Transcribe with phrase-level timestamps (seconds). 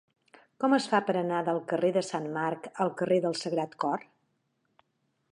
[0.61, 4.07] Com es fa per anar del carrer de Sant Marc al carrer del Sagrat Cor?